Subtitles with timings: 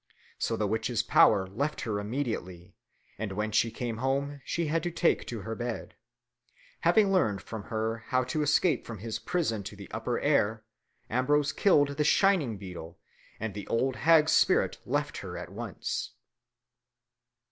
[0.39, 2.75] So the witch's power left her immediately,
[3.19, 5.93] and when she came home, she had to take to her bed.
[6.79, 10.63] Having learned from her how to escape from his prison to the upper air,
[11.11, 12.97] Ambrose killed the shining beetle,
[13.39, 16.13] and the old hag's spirit left her at once.